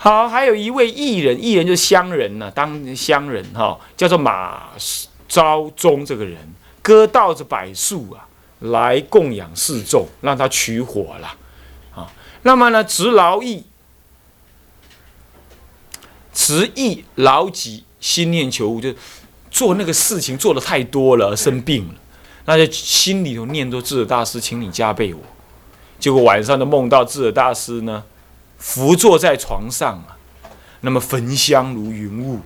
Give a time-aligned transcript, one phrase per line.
[0.00, 4.68] 好，还有一位艺人，艺人就是乡人呢，当乡人哈，叫做马
[5.26, 6.38] 昭宗这个人，
[6.80, 8.24] 割稻子柏树啊，
[8.60, 11.34] 来供养示众，让他取火了
[11.92, 12.08] 啊。
[12.42, 13.64] 那么呢，执劳役，
[16.32, 18.94] 执役劳疾，心念求物，就
[19.50, 21.94] 做那个事情做的太多了，生病了，
[22.44, 25.20] 那就心里头念着智者大师，请你加倍我。
[25.98, 28.04] 结果晚上的梦到智者大师呢。
[28.58, 30.18] 伏坐在床上啊，
[30.80, 32.40] 那么焚香如云雾，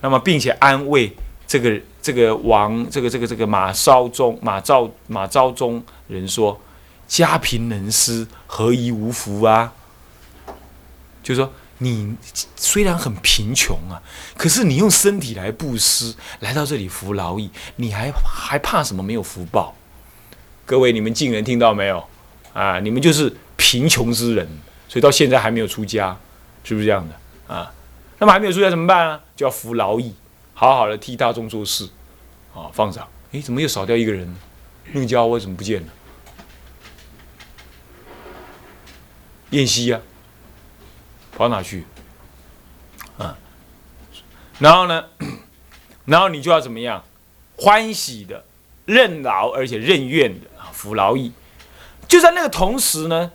[0.00, 1.12] 那么并且安慰
[1.46, 6.60] 这个这个王这个这个这个马昭宗马昭马昭宗人说：
[7.08, 9.72] 家贫能施，何以无福啊？
[11.22, 12.14] 就说你
[12.56, 14.00] 虽然很贫穷啊，
[14.36, 19.74] 可是你用身体来布施，来到这里服劳役，你还还怕什么没有福报？
[20.64, 22.04] 各位你们近人听到没有
[22.52, 22.78] 啊？
[22.78, 24.48] 你们就是贫穷之人。
[24.90, 26.18] 所以到现在还没有出家，
[26.64, 27.72] 是不是这样的啊？
[28.18, 29.20] 那么还没有出家怎么办呢？
[29.36, 30.12] 就要服劳役，
[30.52, 31.88] 好好的替大众做事，
[32.52, 33.06] 啊，放长。
[33.30, 34.36] 诶，怎么又少掉一个人呢？
[34.92, 35.88] 那个家伙怎么不见了？
[39.50, 40.00] 燕西呀，
[41.36, 41.84] 跑哪去？
[43.16, 43.38] 啊，
[44.58, 45.04] 然后呢？
[46.04, 47.04] 然后你就要怎么样？
[47.56, 48.44] 欢喜的
[48.86, 51.30] 任劳，而且任怨的啊，服劳役。
[52.08, 53.30] 就在那个同时呢？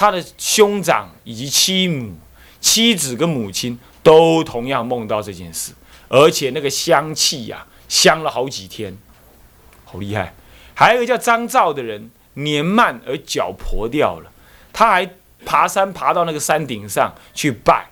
[0.00, 2.14] 他的兄长以及妻母、
[2.58, 5.72] 妻子跟母亲都同样梦到这件事，
[6.08, 8.96] 而且那个香气呀，香了好几天，
[9.84, 10.32] 好厉害。
[10.72, 14.32] 还有一个叫张照的人，年迈而脚跛掉了，
[14.72, 15.10] 他还
[15.44, 17.90] 爬山爬到那个山顶上去拜，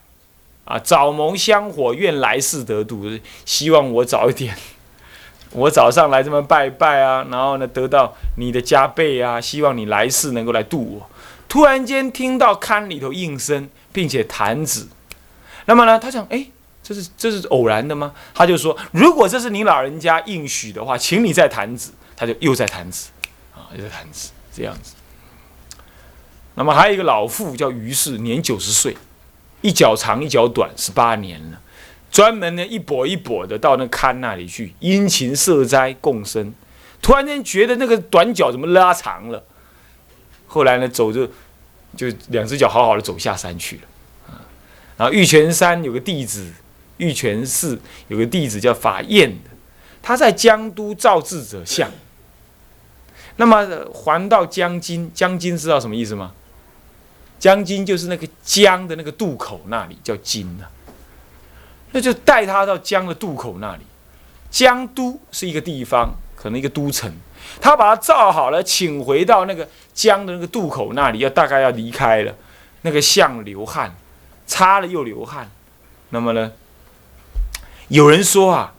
[0.64, 3.05] 啊，早蒙香火，愿来世得度，
[3.45, 4.56] 希望我早一点，
[5.53, 11.11] 我早上来这么拜拜啊，然后呢得到你的加倍啊，希望你来世能够来度我。
[11.48, 14.86] 突然间听到龛里头应声，并且弹指，
[15.64, 16.47] 那么呢，他想，哎，
[16.83, 18.13] 这是这是偶然的吗？
[18.35, 23.08] 他就说，如果这是你老人家应许的话，请你再弹指，他就又在弹指，
[23.55, 24.95] 啊，又在弹指，这样子。
[26.55, 28.97] 那么还有一个老妇叫于氏，年九十岁，
[29.63, 31.61] 一脚长一脚短，十八年了，
[32.11, 36.53] 专门呢一跛一跛的到那龛那里去殷勤设斋共生，
[37.01, 39.45] 突然间觉得那个短脚怎么拉长了？
[40.48, 41.29] 后来呢，走着
[41.95, 43.83] 就两只脚好好的走下山去了，
[44.29, 44.41] 啊，
[44.97, 46.51] 然后玉泉山有个弟子，
[46.97, 47.79] 玉泉寺
[48.09, 49.51] 有个弟子叫法彦的，
[50.03, 51.91] 他在江都造智者像，
[53.37, 56.33] 那么还到江津，江津知道什么意思吗？
[57.39, 60.67] 江津就是那个江的那个渡口那里叫津啊，
[61.92, 63.83] 那就带他到江的渡口那里，
[64.51, 67.13] 江都是一个地方，可能一个都城。
[67.61, 72.35] 他把他造好了，请回到那个江的那个渡口那里，要大概要离开了。
[72.83, 73.97] 那个像流汗，
[74.47, 75.51] 擦了又流汗。
[76.11, 76.53] 那么呢，
[77.89, 78.73] 有人说啊，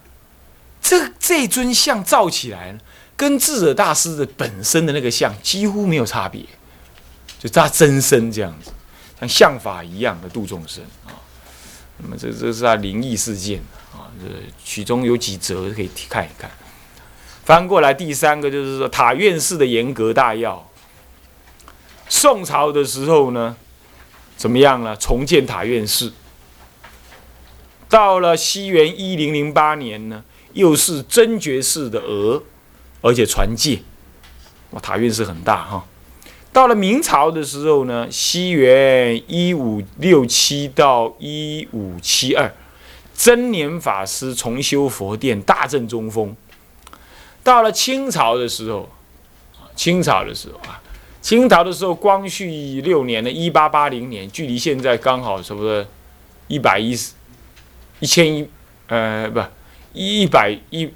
[0.81, 2.77] 这这尊像造起来
[3.17, 6.45] 跟智者大师的本身的那个像几乎没有差别，
[7.37, 8.71] 就他真身这样子，
[9.19, 11.11] 像相法一样的度众生啊。
[11.97, 13.59] 那么这这是他灵异事件
[13.91, 14.25] 啊，这
[14.63, 16.49] 其中有几则可以看一看。
[17.49, 20.69] 翻过来，第三个就是说塔院寺的严格大要。
[22.07, 23.57] 宋朝的时候呢，
[24.37, 24.95] 怎么样呢？
[24.97, 26.13] 重建塔院寺。
[27.89, 30.23] 到了西元一零零八年呢，
[30.53, 32.43] 又是真觉寺的额，
[33.01, 33.79] 而且传戒。
[34.69, 35.83] 哇，塔院寺很大哈。
[36.53, 42.53] 到了明朝的时候呢，西元一五六七到一五七二，
[43.15, 46.35] 真年法师重修佛殿，大正中风。
[47.49, 48.87] 到了清朝的时候，
[49.75, 50.79] 清朝的时候啊，
[51.19, 55.83] 清朝的时候，光绪六年的一八八零年，距离现在刚好差不多
[56.47, 57.13] 一百一十
[58.01, 58.47] 一千一
[58.85, 59.41] 呃不
[59.93, 60.93] 一百一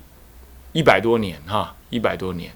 [0.74, 2.52] 一百多年哈，一百多年。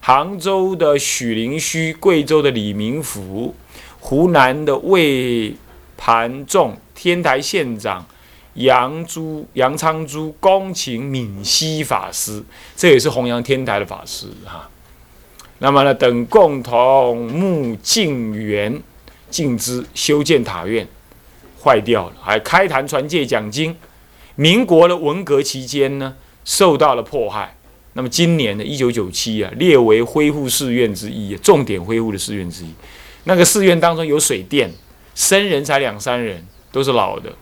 [0.00, 3.54] 杭州的许灵虚，贵州的李明福，
[4.00, 5.54] 湖南的魏
[5.98, 8.06] 盘仲，天台县长。
[8.54, 12.42] 杨朱、杨昌珠恭请闽西法师，
[12.76, 14.68] 这也是弘扬天台的法师哈。
[15.58, 18.82] 那么呢，等共同募净元
[19.30, 20.86] 净资修建塔院，
[21.62, 23.74] 坏掉了，还开坛传戒讲经。
[24.34, 26.14] 民国的文革期间呢，
[26.44, 27.56] 受到了迫害。
[27.94, 32.68] 那么今年的一九九七啊，列为恢复寺院之一，重点恢复的寺院之一。
[33.24, 34.72] 那个寺院当中有水电，
[35.14, 37.32] 僧人才两三人，都是老的。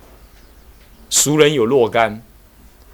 [1.10, 2.22] 熟人有若干，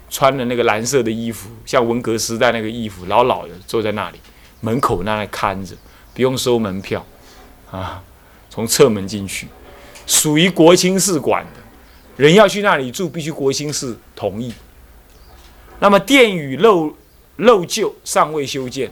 [0.09, 4.19] 穿的那个蓝色的衣服，像文革时代那个衣服，老老的坐在那里
[4.61, 5.75] 门口那里看着，
[6.13, 7.05] 不用收门票，
[7.71, 8.03] 啊，
[8.49, 9.47] 从侧门进去，
[10.05, 11.61] 属于国清寺管的。
[12.17, 14.51] 人要去那里住，必须国清寺同意。
[15.79, 16.91] 那么殿宇漏
[17.35, 18.89] 漏旧，尚未修建，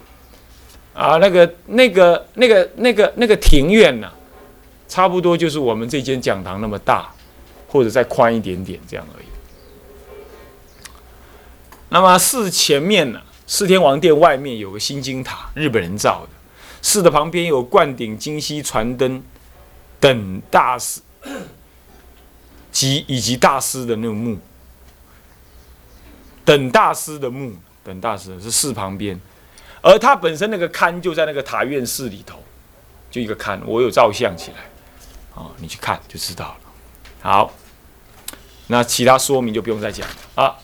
[0.93, 4.11] 啊，那个那个那个那个那个庭院呢，
[4.87, 7.11] 差不多就是我们这间讲堂那么大，
[7.75, 9.25] 或者再宽一点点这样而已。
[11.89, 16.29] 那么寺前面呢，四天王殿外面有个心经塔，日本人造的。
[16.81, 19.21] 寺的旁边有灌顶金溪传灯
[19.99, 21.01] 等大师
[22.71, 24.37] 及以及大师的那个墓。
[26.45, 29.19] 等大师的墓，等大师是寺旁边，
[29.81, 32.41] 而他本身那个龛就在那个塔院寺里头，
[33.11, 34.57] 就一个龛，我有照相起来，
[35.41, 36.57] 啊，你去看就知道了。
[37.21, 37.51] 好，
[38.67, 40.55] 那其他说明就不用再讲了啊。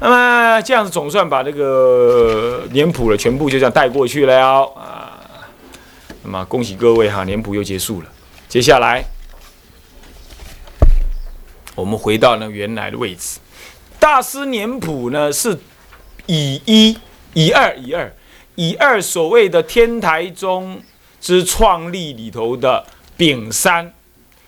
[0.00, 4.38] 那么这样子总算把这个年谱了全部就这样带过去了
[4.74, 5.18] 啊。
[6.22, 8.08] 那么恭喜各位哈，年谱又结束了。
[8.48, 9.04] 接下来
[11.74, 13.38] 我们回到那原来的位置。
[14.00, 15.58] 大师年谱呢，是
[16.26, 16.98] 以一、
[17.34, 18.12] 以二、以二、
[18.54, 20.80] 以二所谓的天台宗
[21.20, 22.84] 之创立里头的
[23.16, 23.92] 丙三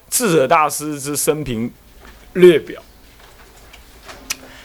[0.08, 1.72] 智者大师之生平
[2.34, 2.82] 略表。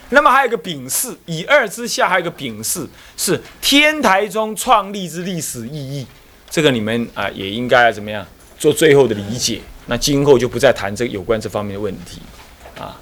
[0.09, 6.05] 那么还有个丙四，以二之下还有个丙四，是天台宗创立之历史意义。
[6.49, 8.25] 这个你们啊也应该怎么样
[8.57, 9.61] 做最后的理解？
[9.87, 12.21] 那今后就不再谈这有关这方面的问题
[12.79, 12.99] 啊。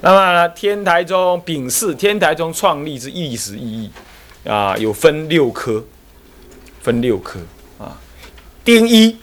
[0.00, 3.90] 那么，天台宗丙巳，天台宗创立之历史意义
[4.48, 5.84] 啊，有分六科，
[6.82, 7.40] 分六科
[7.78, 7.98] 啊。
[8.64, 9.18] 丁一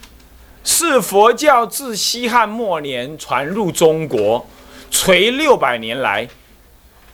[0.63, 4.47] 是佛教自西汉末年传入中国，
[4.91, 6.27] 垂六百年来，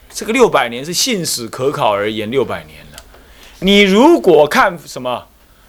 [0.10, 3.00] 这个六百年是信史可考而言，六百年了。
[3.60, 5.28] 你如果看什么，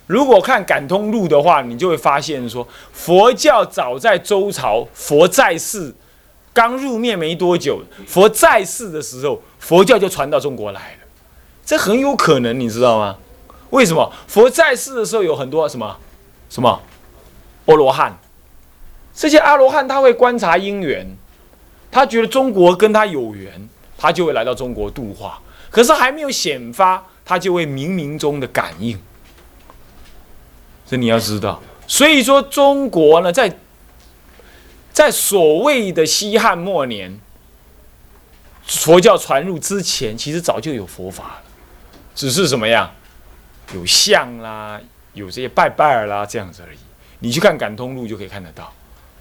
[0.09, 5.95] 如果看《感通录》的话，你就会发现说，佛教早在周朝，佛在世。
[6.55, 11.07] 刚入灭没多久，佛在世的时候，佛教就传到中国来了，
[11.65, 13.17] 这很有可能，你知道吗？
[13.71, 14.13] 为什么？
[14.27, 15.97] 佛在世的时候有很多什么
[16.51, 16.83] 什么
[17.67, 18.19] 阿罗汉，
[19.15, 21.07] 这些阿罗汉他会观察因缘，
[21.91, 25.41] 他觉得中国跟他有缘，他就会来到中国度化。
[25.71, 28.99] 可是还没有显发，他就会冥冥中的感应。
[30.87, 33.59] 这你要知道，所以说中国呢，在。
[34.91, 37.21] 在所谓的西汉末年，
[38.67, 41.43] 佛教传入之前，其实早就有佛法了，
[42.17, 42.93] 只是什么样，
[43.77, 44.81] 有像啦，
[45.13, 46.79] 有这些拜拜啦这样子而已。
[47.21, 48.73] 你去看《感通录》就可以看得到，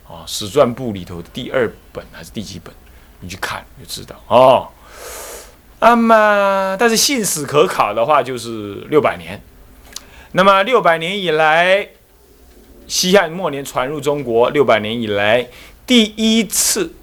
[0.08, 2.74] 啊，史传部里头第二本还是第几本，
[3.20, 4.70] 你去看就知道哦。
[5.80, 9.42] 那么，但是信史可考的话，就是六百年。
[10.32, 11.90] 那么六百年以来。
[12.90, 15.46] 西汉末年传入中国，六百年以来
[15.86, 16.94] 第一次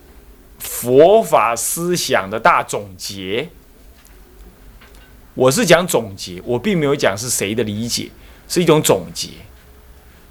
[0.58, 3.50] 佛法思想的大总结。
[5.34, 8.08] 我是讲总结，我并没有讲是谁的理解，
[8.48, 9.28] 是一种总结。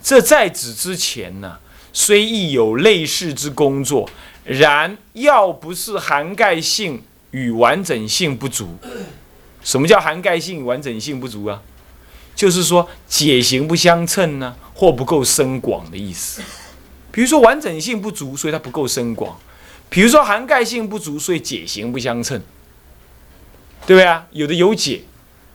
[0.02, 1.60] 这在此之前呢，
[1.94, 4.10] 虽亦有类似之工作，
[4.44, 7.02] 然要不是涵盖性
[7.32, 8.78] 与完整性不足。
[9.64, 11.62] 什么叫涵盖性与完整性不足啊？
[12.36, 14.56] 就是说解行不相称呢。
[14.76, 16.42] 或不够深广的意思，
[17.12, 19.32] 比如说完整性不足，所以它不够深广；
[19.88, 22.42] 比如说涵盖性不足，所以解行不相称，
[23.86, 24.26] 对不对啊？
[24.32, 25.04] 有的有解，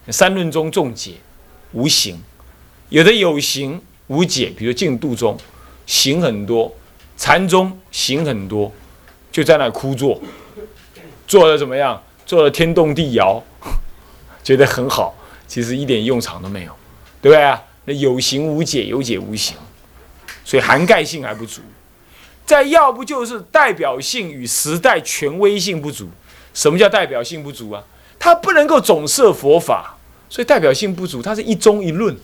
[0.09, 1.15] 三论中重解
[1.73, 2.15] 无形；
[2.91, 5.37] 有的有形无解，比如净度中
[5.89, 6.71] 行很多，
[7.17, 8.71] 禅中行很多，
[9.33, 10.21] 就在那枯坐，
[11.27, 12.01] 做的怎么样？
[12.27, 13.43] 做的天动地摇，
[14.45, 15.15] 觉得很好，
[15.47, 16.73] 其实一点用场都没有，
[17.23, 17.65] 对不对啊？
[17.87, 19.57] 那有形无解，有解无形，
[20.45, 21.63] 所以涵盖性还不足。
[22.45, 26.09] 再要不就是代表性与时代权威性不足。
[26.53, 27.83] 什么叫代表性不足啊？
[28.19, 29.97] 它不能够总摄佛法，
[30.29, 31.23] 所以代表性不足。
[31.23, 32.15] 它是一中一论，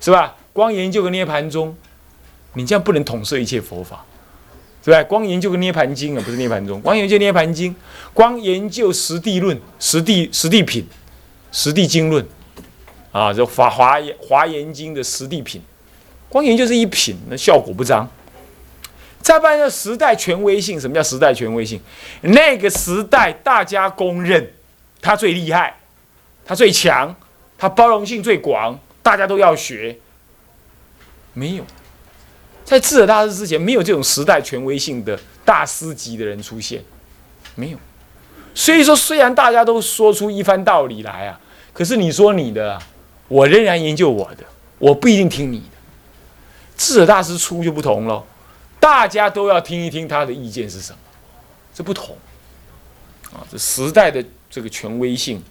[0.00, 0.36] 是吧？
[0.54, 1.76] 光研究个涅盘宗，
[2.54, 4.04] 你这样不能统摄一切佛法，
[4.82, 5.04] 对不对？
[5.08, 7.74] 光研究个涅盘经啊，不是涅盘宗，光研究涅盘经，
[8.12, 10.86] 光研究实地论、实地实地品、
[11.50, 12.26] 实地经论。
[13.12, 15.60] 啊，这法华华严经的实地品，
[16.30, 18.08] 光研究这一品，那效果不彰。
[19.20, 21.78] 再办个时代权威性，什么叫时代权威性？
[22.22, 24.50] 那个时代大家公认
[25.00, 25.78] 他最厉害，
[26.44, 27.14] 他最强，
[27.58, 29.96] 他包容性最广，大家都要学。
[31.34, 31.64] 没有，
[32.72, 36.82] 在智者大师之前，没有这种时代权威性的大师级的人出现，
[37.54, 37.78] 没有。
[38.54, 41.38] 所以说，虽然大家都说出一番道理来啊，
[41.74, 42.80] 可是你说你的。
[43.28, 44.44] 我仍然研究我的，
[44.78, 45.66] 我不一定听你的。
[46.76, 48.22] 智者大师出就不同了，
[48.80, 50.98] 大家都要听一听他的意见是什么。
[51.74, 52.16] 这不同
[53.32, 55.42] 啊，这时代的这个权威性。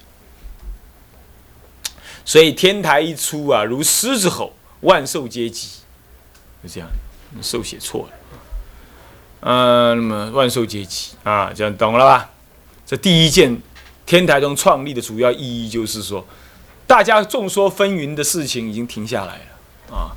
[2.25, 5.69] 所以天台一出啊，如狮子吼，万兽皆急，
[6.63, 6.89] 就这样。
[7.41, 8.13] 手写错了，
[9.41, 12.31] 嗯，那么万兽皆急啊，这样懂了吧？
[12.85, 13.61] 这第一件
[14.05, 16.25] 天台宗创立的主要意义就是说，
[16.87, 20.11] 大家众说纷纭的事情已经停下来了啊，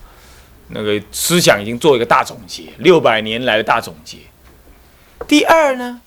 [0.68, 4.18] 那个思想已经做一个大总结，六百年来的大总结。
[5.28, 6.00] 第二呢？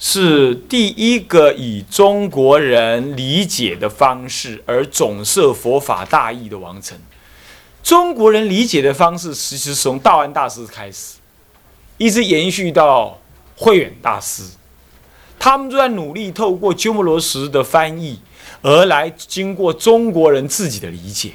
[0.00, 6.96] 是第一个以中国人理解的方式而总摄佛法大义的王成。
[7.88, 11.14] 中国人理解的方式，其实从道安大师开始，
[11.96, 13.18] 一直延续到
[13.56, 14.42] 慧远大师，
[15.38, 18.20] 他们都在努力透过鸠摩罗什的翻译
[18.60, 21.32] 而来，经过中国人自己的理解，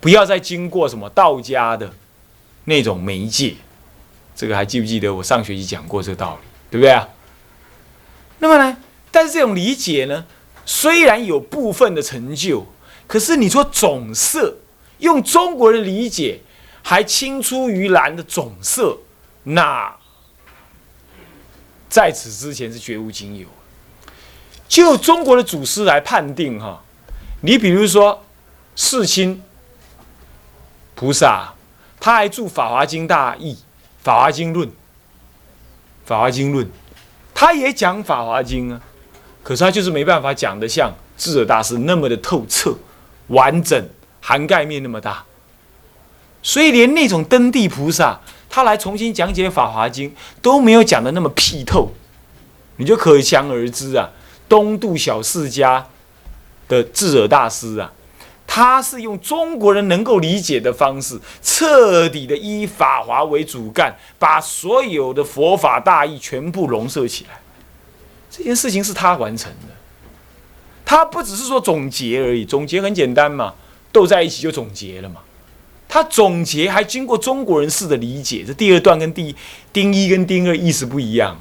[0.00, 1.88] 不要再经过什么道家的
[2.64, 3.54] 那种媒介。
[4.34, 7.08] 这个还记不记得我上学期讲过这个道理，对不对啊？
[8.40, 8.76] 那么呢？
[9.12, 10.26] 但是这种理解呢，
[10.66, 12.66] 虽然有部分的成就，
[13.06, 14.56] 可是你说总色
[15.02, 16.40] 用中国人理解
[16.82, 18.96] 还青出于蓝的总色，
[19.42, 19.94] 那
[21.88, 23.46] 在此之前是绝无仅有。
[24.68, 26.82] 就中国的祖师来判定哈，
[27.42, 28.24] 你比如说
[28.74, 29.42] 世亲
[30.94, 31.52] 菩萨，
[32.00, 33.54] 他还著《法华经》大义，
[34.02, 34.66] 《法华经论》，
[36.06, 36.64] 《法华经论》。
[37.34, 38.80] 他也讲《法华经》啊，
[39.42, 42.74] 可是他就是没办法讲得像智者大师那么的透彻、
[43.26, 43.88] 完整、
[44.22, 45.22] 涵盖面那么大。
[46.42, 50.10] 所以连那种登地菩萨，他来重新讲解《法华经》
[50.40, 51.92] 都没有讲的那么辟透，
[52.78, 54.08] 你就可想而知啊。
[54.48, 55.86] 东渡小世家
[56.68, 57.92] 的智者大师啊，
[58.46, 67.40] 他是用中国人能够理解的方式，彻底的以法华为主干，把所有的佛法大义全部笼摄起来。
[68.30, 69.68] 这件事情是他完成的，
[70.84, 73.54] 他不只是说总结而已，总结很简单嘛，
[73.92, 75.20] 斗在一起就总结了嘛。
[75.88, 79.36] 他总结还经过中国人式的理解，这第二段跟第
[79.74, 81.38] 丁一跟丁二意思不一样，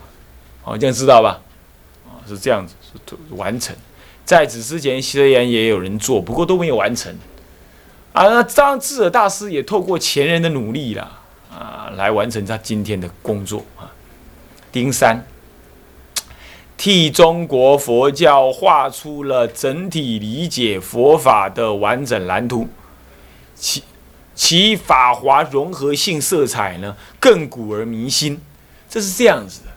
[0.62, 1.41] 好，这样知道吧？
[2.05, 2.74] 啊，是这样子，
[3.29, 3.74] 完成。
[4.25, 7.15] 在此之前，虽然也有人做，不过都没有完成。
[8.12, 13.89] 啊，那张智者大师也透过前人的努力啦，啊，来完成他今天的工作啊。
[14.70, 15.25] 丁三。
[16.84, 22.68] 替中国佛教画出了整体理解佛法的完整蓝图，
[23.54, 23.84] 其
[24.34, 28.42] 其法华融合性色彩呢，亘古而弥新。
[28.90, 29.68] 这是这样子的。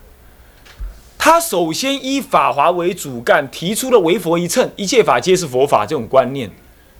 [1.15, 6.49] 他首先以法华为主干，提出了唯佛一乘，一切法皆是佛法这种观念，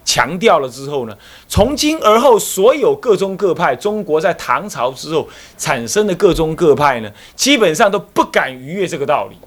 [0.03, 9.37] 强调了之后呢，从今而后，所有各宗各派，中国在唐朝之后产生的各宗各派呢，基本上都不敢逾越这个道理。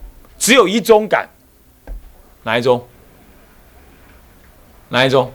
[0.49, 1.29] 只有一种感，
[2.43, 2.89] 哪一种？
[4.89, 5.31] 哪一种？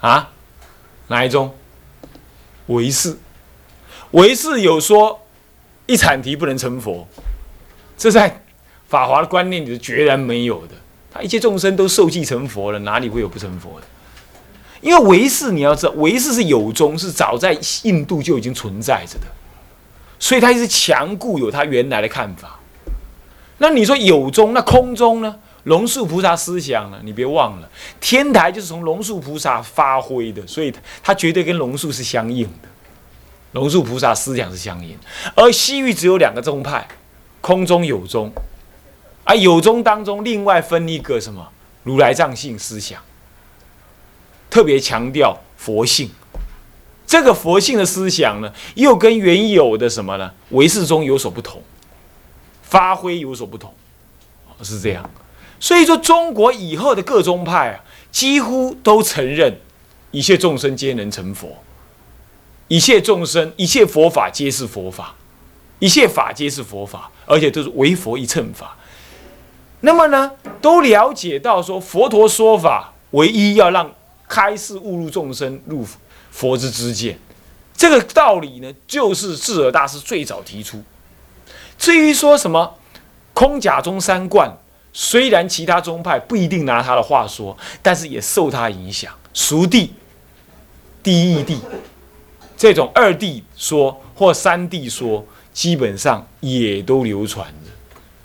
[0.00, 0.30] 啊？
[1.08, 1.54] 哪一种？
[2.68, 3.18] 唯识。
[4.12, 5.26] 唯识有说
[5.84, 7.06] 一铲提不能成佛，
[7.98, 8.42] 这在
[8.88, 10.74] 法华的观念里是决然没有的。
[11.12, 13.86] 他一切众生都受记成佛了，哪里会有不成佛的？
[14.80, 19.26] 因为唯识你要知道，唯识是有宗，是早在印度就已经存在着的。
[20.18, 22.58] 所以他一直强固有他原来的看法。
[23.58, 25.36] 那你说有中，那空中呢？
[25.64, 26.98] 龙树菩萨思想呢？
[27.02, 27.68] 你别忘了，
[28.00, 32.68] 天台就是从龙树菩萨发挥的，所以他绝对跟龙树是相应的。
[33.52, 34.96] 龙树菩萨思想是相应，
[35.34, 36.86] 而西域只有两个宗派，
[37.40, 38.30] 空中有宗，
[39.24, 41.50] 而有宗当中另外分一个什么
[41.82, 43.02] 如来藏性思想，
[44.48, 46.10] 特别强调佛性。
[47.16, 50.30] 这个佛性的思想呢，又跟原有的什么呢？
[50.50, 51.62] 唯识中有所不同，
[52.62, 53.72] 发挥有所不同，
[54.62, 55.08] 是这样。
[55.58, 57.80] 所以说，中国以后的各宗派啊，
[58.12, 59.58] 几乎都承认
[60.10, 61.56] 一切众生皆能成佛，
[62.68, 65.14] 一切众生、一切佛法皆是佛法，
[65.78, 68.76] 一切法皆是佛法，而且都是唯佛一乘法。
[69.80, 73.90] 那么呢，都了解到说，佛陀说法唯一要让
[74.28, 75.82] 开示误入众生入。
[76.36, 77.18] 佛之之见，
[77.74, 80.82] 这个道理呢，就是智尔大师最早提出。
[81.78, 82.74] 至于说什么
[83.32, 84.54] 空假中三观，
[84.92, 89.10] 虽然其他宗派不一定拿他的话说，但是也受他影响。
[89.32, 89.94] 熟地、
[91.02, 91.58] 第一地
[92.54, 97.70] 这种二地说或三地说，基本上也都流传着。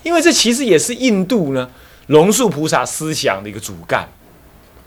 [0.03, 1.71] 因为这其实也是印度呢
[2.07, 4.09] 龙树菩萨思想的一个主干，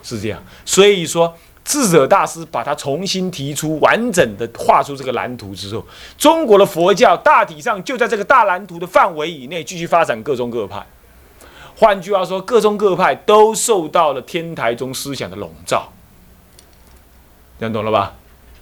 [0.03, 0.43] 是这样。
[0.63, 1.35] 所以说。
[1.65, 5.83] 智者大师把它重新提出，完整的画出这个蓝图之后，
[6.17, 10.85] 中国的佛教大体上就在这个大蓝图的范围以内继续发展各宗各派。
[11.75, 15.91] 换句话说，各宗各派都受到了天台宗思想的笼罩。
[17.59, 18.13] 这样懂了吧？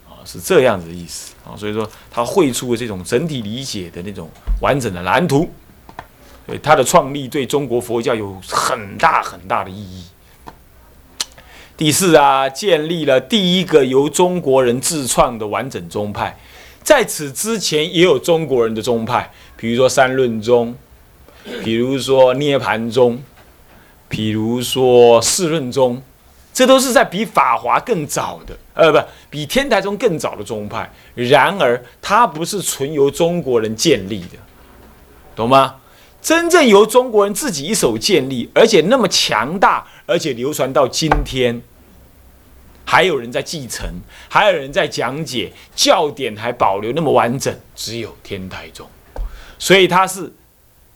[0.08, 1.54] 啊，是这样子的意思啊。
[1.56, 4.28] 所以说，他绘出了这种整体理解的那种
[4.62, 5.48] 完整的蓝图。
[6.46, 10.04] 对他的创立对中国佛教有很大很大的意义。
[11.76, 16.38] 第四啊，建立了第一个由中国人自创的完整宗派。
[16.84, 20.76] 在此之前也有中国人的宗派，比如说三论宗，
[21.64, 23.20] 比如说涅盘宗，
[24.08, 26.00] 比如说四论宗，
[26.52, 30.88] 这都是在比法华更早的，呃，不，比天台宗更早的宗派。
[31.16, 34.38] 然而，它不是纯由中国人建立的，
[35.34, 35.76] 懂吗？
[36.22, 41.62] 真正由中国人自己一手建立，而且那么强大，而且流传到今天，
[42.84, 43.86] 还有人在继承，
[44.28, 48.88] 还有人在讲解，教典还保留那么完整，只有天台宗，
[49.58, 50.32] 所以它是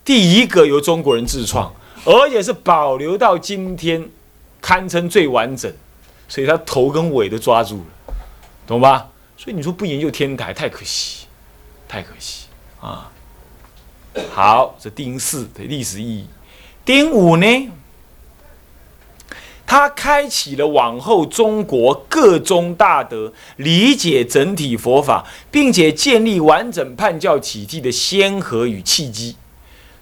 [0.05, 1.75] 第一个由中国人自创，
[2.05, 4.09] 而且是保留到今天，
[4.61, 5.73] 堪称最完整，
[6.29, 8.15] 所以它头跟尾都抓住了，
[8.67, 9.09] 懂吧？
[9.37, 11.27] 所以你说不研究天台，太可惜，
[11.87, 12.47] 太可惜
[12.81, 13.11] 啊！
[14.35, 16.27] 好，这丁四的历史意义。
[16.85, 17.71] 丁五呢？
[19.71, 29.37] 他开启了往后中国各宗大德理解整体佛法，并且建立完整判教体系的先河与契机。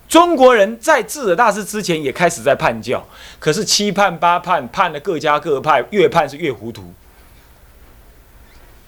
[0.06, 3.04] 中国人在智者大师之前也开始在判教，
[3.40, 6.94] 可是七判八判判的各家各派，越判是越糊涂。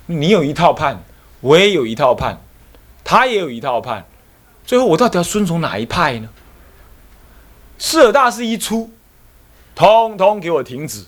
[0.06, 1.02] 你有一套判，
[1.40, 2.40] 我也有一套判，
[3.02, 4.06] 他也有一套判。
[4.64, 6.28] 最后我到底要遵从哪一派呢？
[7.78, 8.92] 智尔大师一出，
[9.78, 11.04] 通通给我停止，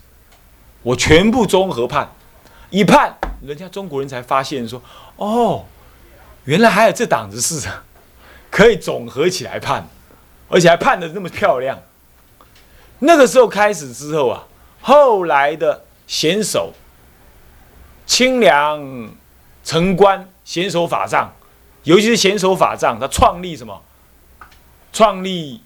[0.83, 2.09] 我全部综合判，
[2.70, 4.80] 一判，人家中国人才发现说，
[5.16, 5.64] 哦，
[6.44, 7.83] 原来还有这档子事啊，
[8.48, 9.88] 可以总合起来判，
[10.48, 11.80] 而且还判的那么漂亮。
[13.00, 14.46] 那个时候开始之后啊，
[14.80, 16.72] 后来的贤手
[18.06, 19.11] 清凉
[19.64, 21.33] 城关贤手法藏。
[21.83, 23.83] 尤其是贤守法藏，他创立什么？
[24.92, 25.61] 创立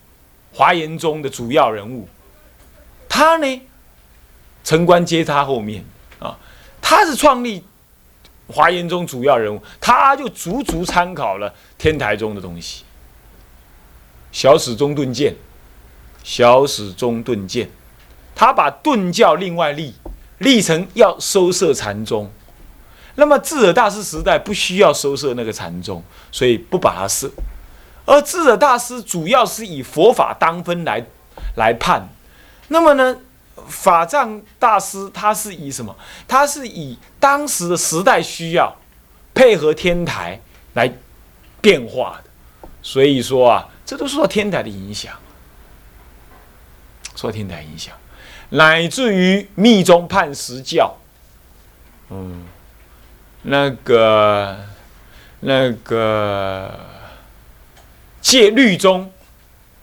[0.55, 2.09] 华严宗的主要人物，
[3.14, 3.62] 他呢，
[4.64, 5.85] 城关接他后面
[6.18, 6.37] 啊，
[6.83, 7.64] 他是创立
[8.48, 12.83] 华严宗主要人物，他就足足参考了天台宗的东西。
[14.33, 15.37] 小史中顿见，
[16.24, 17.70] 小史中顿见，
[18.35, 19.94] 他把顿教另外立，
[20.38, 22.29] 立成要收摄禅宗。
[23.14, 27.31] 那么智者大师时代不需要收摄那个禅宗，所以不把它设。
[28.07, 31.07] 而智者大师主要是以佛法当分来
[31.55, 32.09] 来判。
[32.68, 33.16] 那么呢，
[33.68, 35.94] 法藏大师他是以什么？
[36.27, 38.74] 他是以当时的时代需要，
[39.35, 40.40] 配合天台
[40.74, 40.92] 来
[41.61, 42.31] 变化的。
[42.83, 45.14] 所以说啊，这都受到天台的影响，
[47.14, 47.94] 受天台影响，
[48.50, 50.96] 乃至于密宗判实教，
[52.11, 52.44] 嗯。
[53.46, 54.59] 那个、
[55.40, 56.81] 那个
[58.22, 59.12] 戒律宗，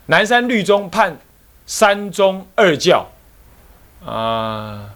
[0.08, 1.16] 南山律宗判
[1.72, 3.10] 三宗二教，
[4.06, 4.90] 啊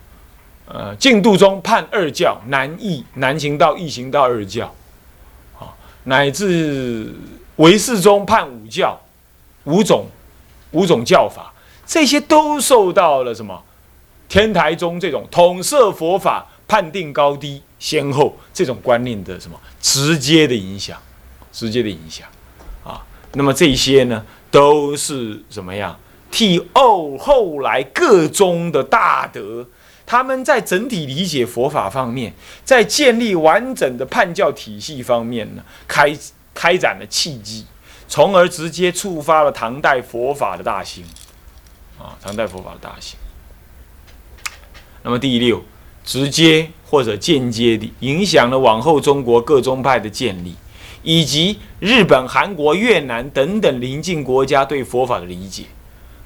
[0.68, 4.76] 呃净度宗判二教，南义南行道、义行道二教，
[5.58, 5.72] 啊
[6.04, 7.16] 乃至
[7.56, 9.00] 唯识宗判五教，
[9.64, 10.08] 五种
[10.72, 11.54] 五种教法，
[11.86, 13.64] 这些都受到了什么
[14.28, 16.46] 天台宗这种统摄佛法。
[16.68, 21.00] 判定高低先后这种观念的什么直接的影响，
[21.54, 22.28] 直接的影响
[22.84, 25.96] 啊，那么这些呢都是怎么样
[26.36, 29.65] 替后后来各宗的大德，
[30.06, 32.34] 他们在整体理解佛法方面，
[32.65, 36.13] 在建立完整的判教体系方面呢，开
[36.54, 37.65] 开展了契机，
[38.10, 41.06] 从而直接触发了唐代佛法的大兴
[41.98, 43.17] 啊，唐代佛法的大兴。
[45.04, 45.63] 那么第六。
[46.04, 50.54] 直接或者间接地影响了往后中国各宗派的建立，
[51.02, 55.63] 以及日本、韩国、越南等等邻近国家对佛法的理解。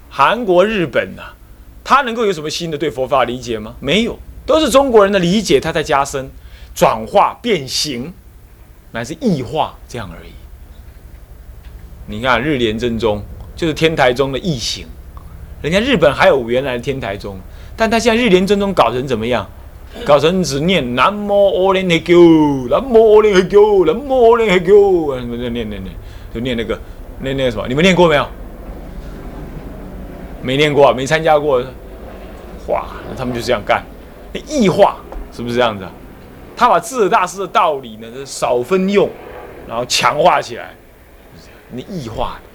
[0.09, 1.23] 韩国、日本呐，
[1.83, 3.75] 他能够有什么新的对佛法理解吗？
[3.79, 6.29] 没有，都是中国人的理解，他在加深、
[6.73, 8.11] 转化、变形，
[8.91, 10.31] 乃至异化这样而已。
[12.07, 13.21] 你看日莲正宗
[13.55, 14.87] 就是天台宗的异形，
[15.61, 17.37] 人家日本还有原来的天台宗，
[17.77, 19.47] 但他现在日莲正宗搞成怎么样？
[20.05, 25.83] 搞成只念南无阿弥陀佛，南无阿弥陀佛，南无阿弥陀佛，什么念念念，
[26.33, 26.79] 就念那个
[27.21, 27.67] 念那个什么？
[27.67, 28.27] 你们念过没有？
[30.41, 31.63] 没念过，没参加过。
[32.67, 32.85] 哇，
[33.17, 33.83] 他们就这样干，
[34.47, 34.97] 异化
[35.31, 35.91] 是不是这样子啊？
[36.55, 39.09] 他把智者大师的道理呢，少分用，
[39.67, 40.75] 然后强化起来，
[41.71, 42.49] 你异化的。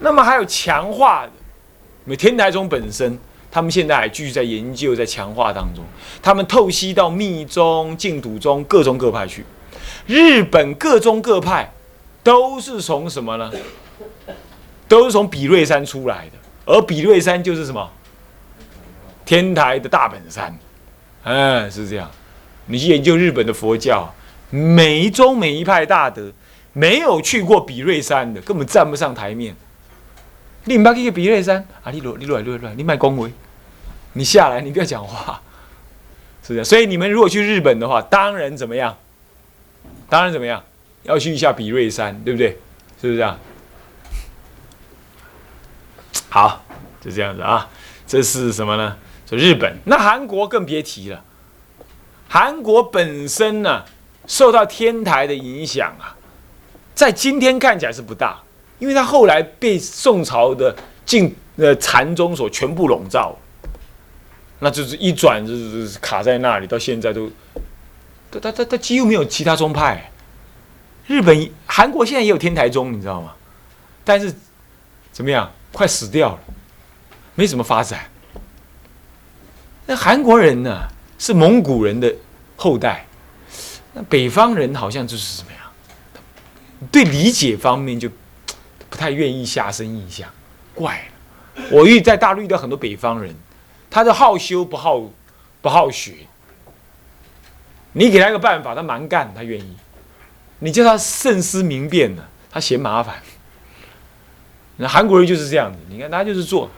[0.00, 1.32] 那么还有强化的，
[2.06, 3.18] 因为天台宗本身，
[3.50, 5.84] 他们现在还继续在研究，在强化当中。
[6.22, 9.44] 他们透析到密宗、净土宗各宗各派去。
[10.06, 11.72] 日本各宗各派
[12.22, 13.50] 都是从什么呢？
[14.86, 17.90] 都是从比瑞山出来的，而比瑞山就是什么？
[19.24, 20.56] 天台的大本山。
[21.22, 22.10] 哎，是这样。
[22.66, 24.14] 你去研究日本的佛教，
[24.50, 26.32] 每一宗每一派大德，
[26.72, 29.54] 没有去过比瑞山的，根本站不上台面。
[30.64, 31.90] 你唔捌去比瑞山啊？
[31.90, 33.30] 你落你落来落来，你卖恭维，
[34.14, 35.42] 你下来，你不要讲话，
[36.42, 36.64] 是这样。
[36.64, 38.96] 所以你们如果去日本的话，当然怎么样？
[40.08, 40.62] 当然怎么样？
[41.02, 42.48] 要去一下比瑞山，对不对？
[43.00, 43.38] 是不是这样？
[46.34, 46.64] 好，
[47.00, 47.70] 就这样子啊。
[48.08, 48.96] 这是什么呢？
[49.24, 51.22] 说日本，那韩国更别提了。
[52.28, 53.84] 韩国本身呢，
[54.26, 56.16] 受到天台的影响啊，
[56.92, 58.40] 在今天看起来是不大。
[58.80, 60.74] 因为他后来被宋朝的
[61.06, 63.38] 晋呃禅宗所全部笼罩，
[64.58, 67.30] 那就是一转就是卡在那里，到现在都，
[68.32, 70.10] 他他他他几乎没有其他宗派。
[71.06, 73.32] 日本、韩国现在也有天台宗，你知道吗？
[74.02, 74.34] 但是
[75.12, 76.40] 怎么样，快死掉了，
[77.34, 78.08] 没什么发展。
[79.84, 82.10] 那韩国人呢，是蒙古人的
[82.56, 83.04] 后代，
[83.92, 85.60] 那北方人好像就是怎么样，
[86.90, 88.08] 对理解方面就。
[88.90, 90.28] 不太愿意下深印象，
[90.72, 91.64] 怪了。
[91.72, 93.34] 我遇在大陆遇到很多北方人，
[93.90, 95.02] 他的好修不好
[95.60, 96.14] 不好学。
[97.90, 99.76] 你给他一个办法，他蛮干，他愿意。
[100.60, 103.20] 你叫他慎思明辨呢，他嫌麻烦。
[104.76, 106.68] 那韩国人就是这样子，你看他就是做，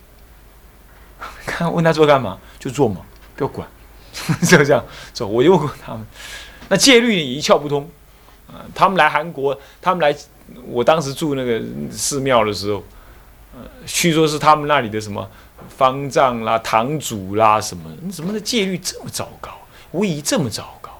[1.44, 3.02] 看问他做干嘛就做嘛，
[3.36, 3.68] 不要管，
[4.48, 5.26] 就这样走。
[5.26, 6.06] 我就问过他们，
[6.68, 7.88] 那戒律也一窍不通
[8.46, 8.64] 啊。
[8.74, 10.16] 他们来韩国，他们来。
[10.64, 12.82] 我当时住那个寺庙的时候，
[13.54, 15.30] 呃，据说是他们那里的什么
[15.76, 19.50] 方丈啦、堂主啦什么，怎么的戒律这么糟糕，
[19.92, 20.90] 威仪这么糟糕，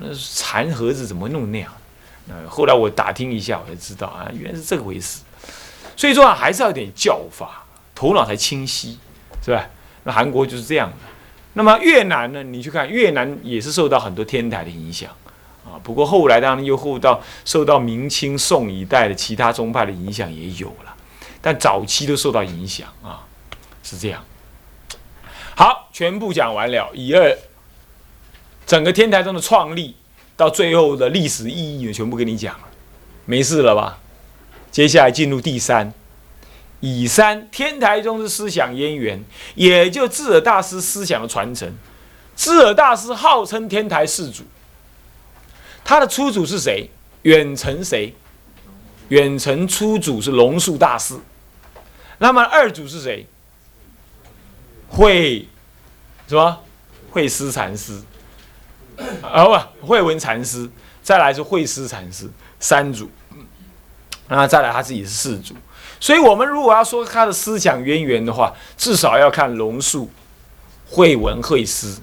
[0.00, 1.72] 那禅盒子怎么弄那样？
[2.28, 5.20] 呃，后来我打听一下，我才知道啊，原来是这个回事。
[5.98, 8.96] 所以说，还是要有点教法，头脑才清晰，
[9.44, 9.68] 是吧？
[10.04, 10.96] 那韩国就是这样的。
[11.54, 12.40] 那么越南呢？
[12.40, 15.10] 你去看越南也是受到很多天台的影响。
[15.64, 20.94] 啊，不过后来当然又后到受到明清宋一代的其他宗派的影响也有了，
[21.42, 23.26] 但早期都受到影响啊，
[23.82, 24.24] 是这样。
[25.56, 27.36] 好，全部讲完了，一二，
[28.64, 29.96] 整个天台宗的创立
[30.36, 32.68] 到最后的历史意义呢，全部跟你讲了，
[33.24, 33.98] 没事了吧？
[34.70, 35.92] 接下来进入第三，
[36.80, 41.72] 以三天台宗的思想渊源，也就智尔大师思想的传承。
[42.36, 44.44] 智尔大师号称天台四祖。
[45.84, 46.88] 他的初祖是谁？
[47.22, 48.14] 远程谁？
[49.08, 51.18] 远程初祖是龙树大师。
[52.18, 53.26] 那么二祖是谁？
[54.88, 55.48] 慧
[56.28, 56.60] 什么？
[57.10, 58.02] 慧思禅师。
[59.22, 59.44] 啊
[59.80, 60.70] 不，慧文禅师。
[61.02, 62.30] 再来是慧思禅师。
[62.60, 63.10] 三祖。
[64.28, 65.54] 那再来他自己是四祖。
[66.00, 70.08] 所以我们如果要说他的思想渊源的话，至少要看龙树、
[70.88, 72.00] 慧文、慧思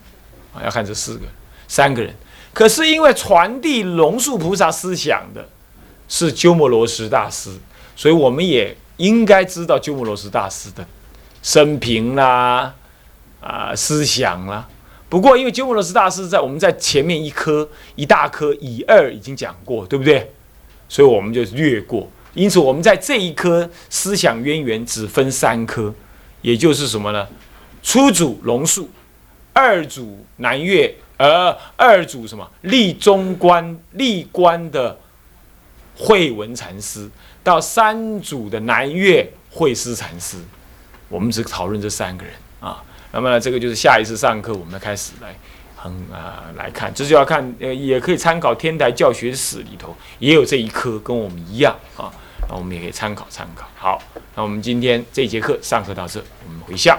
[0.53, 1.25] 啊，要看这四个、
[1.67, 2.13] 三个人。
[2.53, 5.47] 可是因为传递龙树菩萨思想的
[6.09, 7.51] 是鸠摩罗什大师，
[7.95, 10.85] 所以我们也应该知道鸠摩罗什大师的
[11.41, 12.73] 生平啦，
[13.39, 14.67] 啊思想啦。
[15.07, 20.33] 不过因为鸠摩罗什大师在我们在前面一科一大科以二已经讲过，对不对？
[20.89, 22.09] 所以我们就略过。
[22.35, 25.91] 因此我们在这一科思想渊源只分三科，
[26.43, 27.27] 也就是什么呢？
[27.81, 28.87] 初祖龙树，
[29.53, 30.93] 二祖南岳。
[31.17, 34.99] 而二祖什么立中观立观的
[35.95, 37.09] 慧文禅师，
[37.41, 40.35] 到三祖的南岳慧思禅师，
[41.07, 42.83] 我们只讨论这三个人啊。
[43.13, 45.33] 那么这个就是下一次上课，我们开始来
[45.77, 52.11] 很啊来看，这就要看呃，也可以参考天台教学史里头也有这一科，跟我们一样啊。
[52.49, 53.67] 那我们也可以参考参考。
[53.75, 54.01] 好，
[54.35, 56.97] 那我们今天这节课上课到这，我们回向。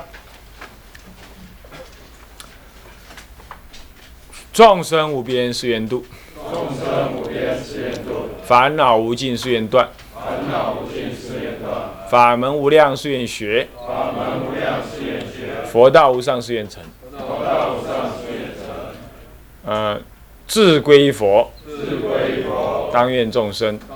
[4.52, 6.06] 众生无边誓愿度，
[6.50, 16.82] 众生无边誓愿度；烦恼无尽誓愿断，烦恼无尽誓愿断；法门无量誓愿学，法门无量誓愿学；佛道无上誓愿成，
[17.12, 18.64] 佛道无上誓愿成。
[19.66, 20.00] 呃，
[20.48, 23.95] 自归佛，自归佛；当愿众生，当愿众生